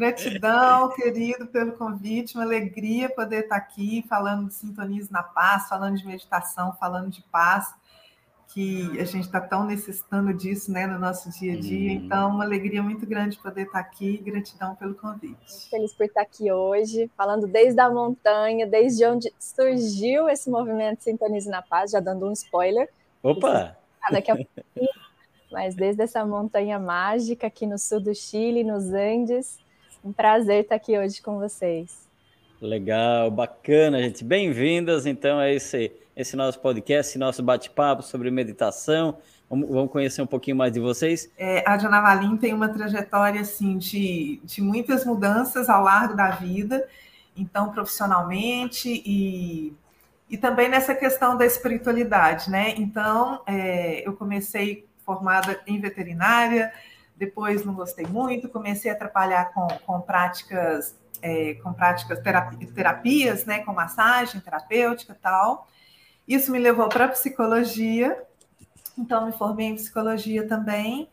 [0.00, 5.98] Gratidão, querido, pelo convite, uma alegria poder estar aqui falando de sintonias na paz, falando
[5.98, 7.74] de meditação, falando de paz,
[8.48, 11.90] que a gente está tão necessitando disso né, no nosso dia a dia.
[11.90, 12.02] Hum.
[12.02, 14.16] Então, uma alegria muito grande poder estar aqui.
[14.16, 15.68] Gratidão pelo convite.
[15.68, 21.50] Feliz por estar aqui hoje, falando desde a montanha, desde onde surgiu esse movimento Sintonize
[21.50, 22.88] na Paz, já dando um spoiler.
[23.22, 23.76] Opa!
[24.10, 24.88] Daqui a pouquinho,
[25.52, 29.58] mas desde essa montanha mágica aqui no sul do Chile, nos Andes
[30.04, 32.08] um prazer estar aqui hoje com vocês.
[32.60, 34.22] Legal, bacana, gente.
[34.24, 39.16] Bem-vindas, então, a esse, esse nosso podcast, nosso bate-papo sobre meditação.
[39.48, 41.30] Vamos, vamos, conhecer um pouquinho mais de vocês.
[41.36, 46.30] É, a Diana Valim tem uma trajetória assim, de, de muitas mudanças ao largo da
[46.30, 46.86] vida,
[47.36, 49.72] então, profissionalmente e,
[50.28, 52.74] e também nessa questão da espiritualidade, né?
[52.76, 56.72] Então, é, eu comecei formada em veterinária,
[57.20, 63.44] depois não gostei muito, comecei a atrapalhar com, com práticas, é, com práticas terapi, terapias,
[63.44, 65.68] né, com massagem terapêutica tal.
[66.26, 68.16] Isso me levou para psicologia,
[68.96, 71.10] então me formei em psicologia também.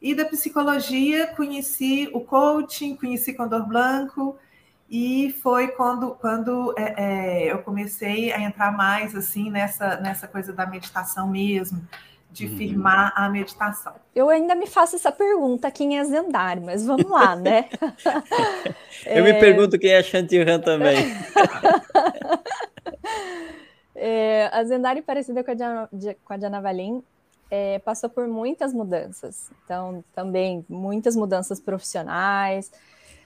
[0.00, 4.38] E da psicologia conheci o coaching, conheci Condor Blanco,
[4.88, 10.52] e foi quando, quando é, é, eu comecei a entrar mais assim nessa, nessa coisa
[10.52, 11.86] da meditação mesmo,
[12.32, 12.56] de uhum.
[12.56, 13.92] firmar a meditação.
[14.14, 17.68] Eu ainda me faço essa pergunta, quem é Zendari, mas vamos lá, né?
[19.04, 19.32] eu é...
[19.32, 20.96] me pergunto quem é Shantiran também.
[23.94, 25.90] é, a Zendari, parecida com a Diana,
[26.24, 27.04] com a Diana Valim,
[27.50, 29.50] é, passou por muitas mudanças.
[29.64, 32.72] Então, também muitas mudanças profissionais.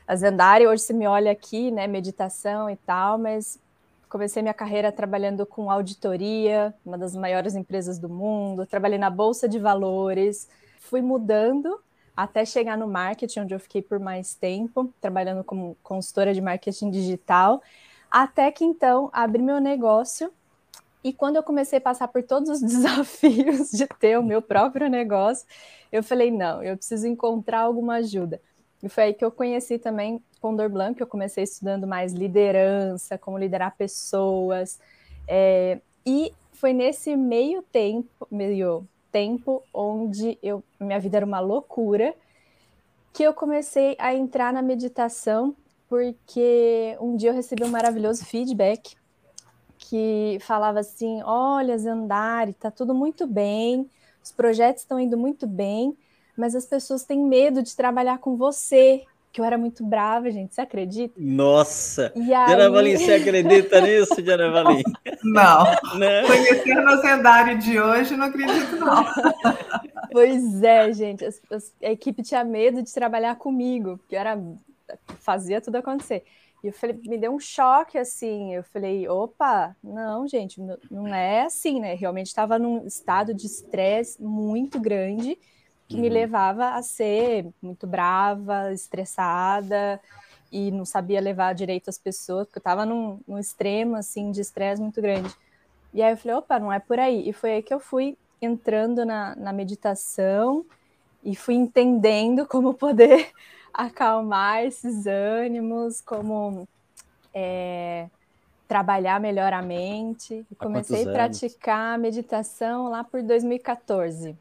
[0.04, 3.56] A Zendari, hoje você me olha aqui, né, meditação e tal, mas
[4.16, 9.46] comecei minha carreira trabalhando com auditoria, uma das maiores empresas do mundo, trabalhei na bolsa
[9.46, 10.48] de valores,
[10.80, 11.78] fui mudando
[12.16, 16.90] até chegar no marketing, onde eu fiquei por mais tempo, trabalhando como consultora de marketing
[16.90, 17.62] digital,
[18.10, 20.32] até que então abri meu negócio.
[21.04, 24.88] E quando eu comecei a passar por todos os desafios de ter o meu próprio
[24.88, 25.46] negócio,
[25.92, 28.40] eu falei: não, eu preciso encontrar alguma ajuda.
[28.82, 33.38] E foi aí que eu conheci também Condor Blanc, eu comecei estudando mais liderança, como
[33.38, 34.78] liderar pessoas.
[35.26, 42.14] É, e foi nesse meio tempo, meio tempo, onde eu, minha vida era uma loucura,
[43.12, 45.56] que eu comecei a entrar na meditação,
[45.88, 48.94] porque um dia eu recebi um maravilhoso feedback
[49.78, 53.88] que falava assim: olha, Zandari, tá tudo muito bem,
[54.22, 55.96] os projetos estão indo muito bem,
[56.36, 59.04] mas as pessoas têm medo de trabalhar com você,
[59.36, 60.54] que eu era muito brava, gente.
[60.54, 61.14] Você acredita?
[61.18, 62.10] Nossa!
[62.16, 62.46] E aí...
[62.46, 64.82] Diana Valim, você acredita nisso, Diana Valim?
[65.22, 65.64] Não.
[65.64, 65.76] não.
[65.98, 66.26] Né?
[66.26, 69.04] Conhecendo o lendário de hoje, não acredito, não.
[70.10, 71.24] pois é, gente.
[71.24, 71.28] A,
[71.82, 74.38] a, equipe tinha medo de trabalhar comigo, porque eu era,
[75.20, 76.24] fazia tudo acontecer.
[76.64, 78.54] E eu falei, me deu um choque assim.
[78.54, 80.60] Eu falei, opa, não, gente,
[80.90, 81.94] não é assim, né?
[81.94, 85.38] Realmente estava num estado de estresse muito grande
[85.88, 86.02] que uhum.
[86.02, 90.00] me levava a ser muito brava, estressada
[90.50, 94.40] e não sabia levar direito as pessoas, porque eu estava num, num, extremo assim de
[94.40, 95.34] estresse muito grande.
[95.92, 97.28] E aí eu falei, opa, não é por aí.
[97.28, 100.64] E foi aí que eu fui entrando na, na meditação
[101.24, 103.30] e fui entendendo como poder
[103.72, 106.66] acalmar esses ânimos, como
[107.34, 108.08] é,
[108.66, 110.46] trabalhar melhor a mente.
[110.50, 114.36] E comecei a praticar meditação lá por 2014.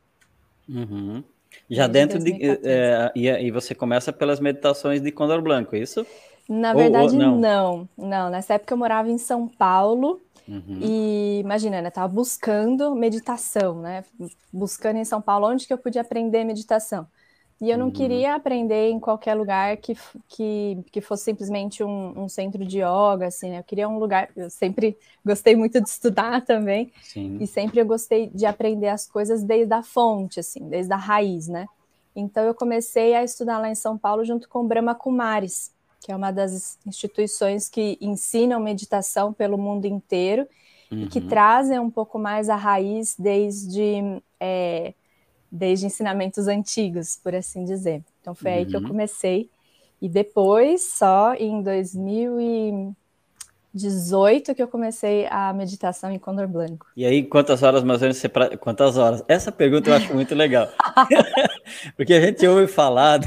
[0.67, 1.23] Uhum.
[1.69, 2.37] Já dentro de.
[2.63, 6.05] É, e, e, você começa pelas meditações de Condor Blanco, é isso?
[6.47, 7.37] Na verdade, ou, não.
[7.37, 7.89] não.
[7.97, 10.21] Não, nessa época eu morava em São Paulo.
[10.47, 10.79] Uhum.
[10.79, 11.89] E imagina, né?
[11.89, 14.03] Tava buscando meditação, né?
[14.53, 17.07] Buscando em São Paulo onde que eu podia aprender meditação.
[17.61, 17.91] E eu não uhum.
[17.91, 19.95] queria aprender em qualquer lugar que,
[20.27, 23.59] que, que fosse simplesmente um, um, centro de yoga, assim, né?
[23.59, 24.29] Eu queria um lugar.
[24.35, 26.91] Eu sempre gostei muito de estudar também.
[27.01, 27.37] Sim.
[27.39, 31.47] E sempre eu gostei de aprender as coisas desde a fonte, assim, desde a raiz,
[31.47, 31.67] né?
[32.13, 35.71] Então eu comecei a estudar lá em São Paulo junto com Brahma Kumaris,
[36.01, 40.45] que é uma das instituições que ensinam meditação pelo mundo inteiro
[40.91, 41.03] uhum.
[41.03, 41.27] e que uhum.
[41.27, 44.21] trazem um pouco mais a raiz desde.
[44.41, 44.93] É,
[45.55, 48.03] desde ensinamentos antigos, por assim dizer.
[48.21, 48.57] Então foi uhum.
[48.57, 48.87] aí que eu uhum.
[48.87, 49.49] comecei.
[50.01, 56.87] E depois, só em 2018, que eu comecei a meditação em Condor Blanco.
[56.95, 58.27] E aí, quantas horas mais ou menos você.
[58.27, 58.57] Pra...
[58.57, 59.23] Quantas horas?
[59.27, 60.67] Essa pergunta eu acho muito legal.
[61.95, 63.21] Porque a gente ouve falar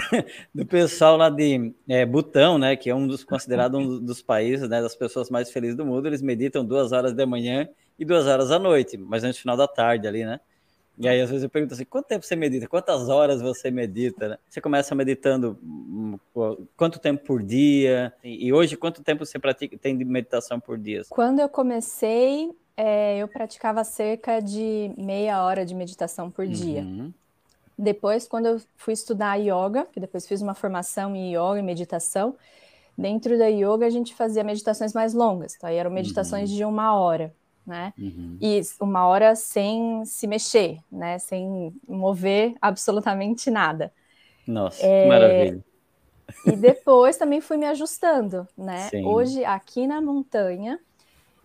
[0.54, 2.76] do pessoal lá de é, Butão, né?
[2.76, 4.82] Que é um dos considerado um dos países, né?
[4.82, 6.06] Das pessoas mais felizes do mundo.
[6.06, 9.66] Eles meditam duas horas da manhã e duas horas à noite, mas no final da
[9.66, 10.38] tarde ali, né?
[10.98, 12.66] E aí, às vezes, eu pergunto assim: quanto tempo você medita?
[12.66, 14.28] Quantas horas você medita?
[14.30, 14.38] Né?
[14.48, 16.18] Você começa meditando hum,
[16.76, 18.12] quanto tempo por dia?
[18.22, 21.02] E hoje, quanto tempo você pratica, tem de meditação por dia?
[21.08, 26.82] Quando eu comecei, é, eu praticava cerca de meia hora de meditação por dia.
[26.82, 27.12] Uhum.
[27.78, 32.34] Depois, quando eu fui estudar yoga, que depois fiz uma formação em yoga e meditação,
[32.96, 35.54] dentro da yoga a gente fazia meditações mais longas.
[35.54, 36.56] Então, aí eram meditações uhum.
[36.56, 37.32] de uma hora
[37.68, 37.92] né?
[37.98, 38.38] Uhum.
[38.40, 41.18] E uma hora sem se mexer, né?
[41.18, 43.92] Sem mover absolutamente nada.
[44.46, 45.02] Nossa, é...
[45.02, 45.64] que maravilha.
[46.46, 48.88] E depois também fui me ajustando, né?
[48.90, 49.04] Sim.
[49.04, 50.80] Hoje, aqui na montanha,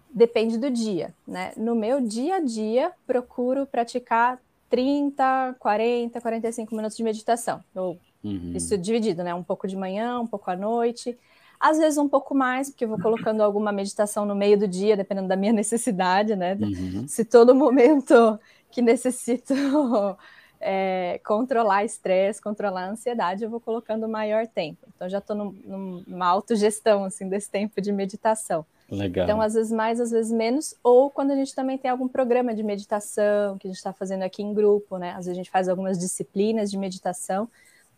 [0.09, 1.51] depende do dia, né?
[1.57, 7.61] No meu dia a dia, procuro praticar 30, 40, 45 minutos de meditação.
[7.75, 8.53] Ou, uhum.
[8.55, 9.33] Isso dividido, né?
[9.33, 11.17] Um pouco de manhã, um pouco à noite
[11.63, 14.97] às vezes um pouco mais, porque eu vou colocando alguma meditação no meio do dia,
[14.97, 16.57] dependendo da minha necessidade, né?
[16.59, 17.07] Uhum.
[17.07, 18.37] Se todo momento
[18.69, 19.53] que necessito
[20.59, 24.85] é, controlar estresse, controlar a ansiedade, eu vou colocando maior tempo.
[24.93, 28.65] Então já estou num, numa autogestão assim desse tempo de meditação.
[28.91, 29.23] Legal.
[29.23, 32.53] Então, às vezes mais, às vezes menos, ou quando a gente também tem algum programa
[32.53, 35.11] de meditação que a gente está fazendo aqui em grupo, né?
[35.11, 37.47] Às vezes a gente faz algumas disciplinas de meditação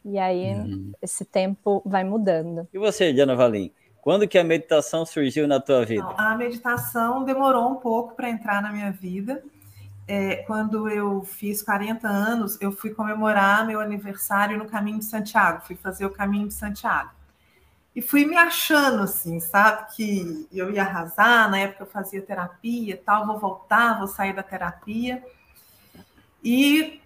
[0.05, 0.91] e aí uhum.
[1.01, 2.67] esse tempo vai mudando.
[2.71, 3.71] E você, Diana Valim?
[4.01, 6.07] Quando que a meditação surgiu na tua vida?
[6.15, 9.43] a meditação demorou um pouco para entrar na minha vida.
[10.07, 15.63] É, quando eu fiz 40 anos, eu fui comemorar meu aniversário no Caminho de Santiago,
[15.65, 17.09] fui fazer o Caminho de Santiago.
[17.95, 19.95] E fui me achando assim, sabe?
[19.95, 24.43] Que eu ia arrasar, na época eu fazia terapia tal, vou voltar, vou sair da
[24.43, 25.23] terapia.
[26.43, 27.01] E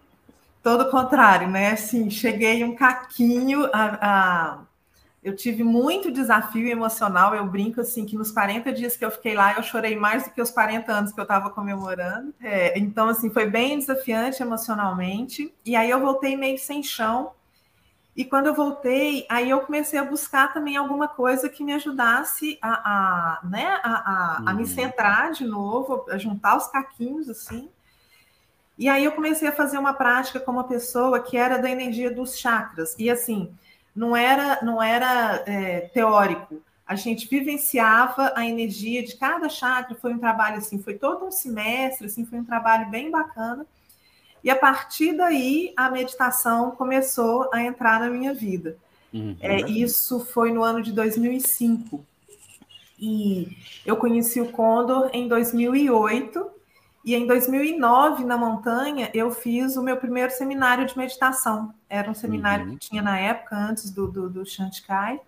[0.62, 1.72] todo o contrário, né?
[1.72, 4.60] Assim, cheguei um caquinho a, a,
[5.22, 7.36] eu tive muito desafio emocional.
[7.36, 10.32] Eu brinco assim que nos 40 dias que eu fiquei lá, eu chorei mais do
[10.32, 12.34] que os 40 anos que eu estava comemorando.
[12.42, 15.54] É, então, assim, foi bem desafiante emocionalmente.
[15.66, 17.32] E aí eu voltei meio sem chão.
[18.16, 22.58] E quando eu voltei, aí eu comecei a buscar também alguma coisa que me ajudasse
[22.62, 24.68] a, a né, a, a, a me uhum.
[24.68, 27.70] centrar de novo, a juntar os caquinhos assim.
[28.80, 32.10] E aí eu comecei a fazer uma prática com uma pessoa que era da energia
[32.10, 32.96] dos chakras.
[32.98, 33.54] E assim,
[33.94, 36.62] não era, não era é, teórico.
[36.88, 39.98] A gente vivenciava a energia de cada chakra.
[40.02, 43.66] Foi um trabalho assim, foi todo um semestre, assim, foi um trabalho bem bacana.
[44.42, 48.78] E a partir daí a meditação começou a entrar na minha vida.
[49.14, 49.36] Uhum.
[49.42, 52.06] É, isso foi no ano de 2005.
[52.98, 56.59] E eu conheci o Condor em 2008
[57.04, 61.74] e em 2009, na montanha, eu fiz o meu primeiro seminário de meditação.
[61.90, 62.72] Era um seminário uhum.
[62.74, 65.20] que tinha na época, antes do, do, do Shantikai.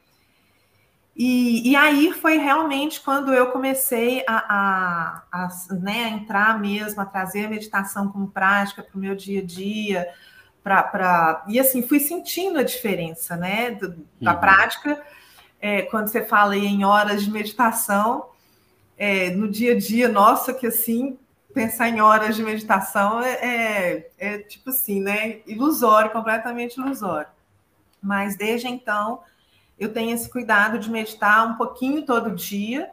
[1.16, 7.02] E, e aí foi realmente quando eu comecei a, a, a, né, a entrar mesmo,
[7.02, 10.08] a trazer a meditação como prática para o meu dia a dia.
[10.62, 11.44] Pra, pra...
[11.48, 14.40] E assim, fui sentindo a diferença né, do, da uhum.
[14.40, 15.02] prática.
[15.60, 18.26] É, quando você fala em horas de meditação,
[18.98, 21.18] é, no dia a dia, nossa, que assim,
[21.53, 25.39] pensar em horas de meditação é, é, é, tipo assim, né?
[25.45, 27.30] Ilusório, completamente ilusório.
[28.01, 29.21] Mas desde então
[29.77, 32.89] eu tenho esse cuidado de meditar um pouquinho todo dia.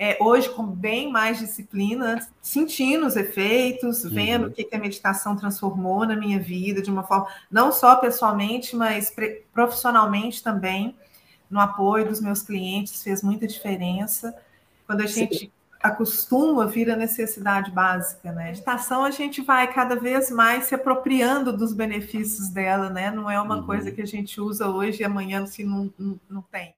[0.00, 4.10] É, hoje com bem mais disciplina, sentindo os efeitos, uhum.
[4.10, 7.96] vendo o que, que a meditação transformou na minha vida de uma forma, não só
[7.96, 9.12] pessoalmente, mas
[9.52, 10.94] profissionalmente também,
[11.50, 14.36] no apoio dos meus clientes, fez muita diferença.
[14.86, 15.50] Quando a gente Sim
[15.80, 18.44] acostuma, vira necessidade básica, né?
[18.44, 23.10] A meditação a gente vai cada vez mais se apropriando dos benefícios dela, né?
[23.10, 23.66] Não é uma uhum.
[23.66, 26.74] coisa que a gente usa hoje e amanhã se não, não, não tem.